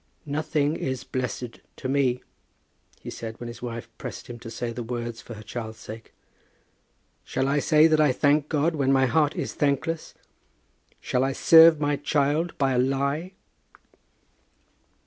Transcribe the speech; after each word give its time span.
"Nothing 0.25 0.75
is 0.75 1.03
blessed 1.03 1.59
to 1.75 1.87
me," 1.87 2.23
he 3.01 3.11
said, 3.11 3.39
when 3.39 3.47
his 3.47 3.61
wife 3.61 3.87
pressed 3.99 4.25
him 4.25 4.39
to 4.39 4.49
say 4.49 4.71
the 4.71 4.81
words 4.81 5.21
for 5.21 5.35
their 5.35 5.43
child's 5.43 5.77
sake. 5.77 6.11
"Shall 7.23 7.47
I 7.47 7.59
say 7.59 7.85
that 7.85 8.01
I 8.01 8.11
thank 8.11 8.49
God 8.49 8.73
when 8.73 8.91
my 8.91 9.05
heart 9.05 9.35
is 9.35 9.53
thankless? 9.53 10.15
Shall 11.01 11.23
I 11.23 11.33
serve 11.33 11.79
my 11.79 11.97
child 11.97 12.57
by 12.57 12.71
a 12.73 12.79
lie?" 12.79 13.33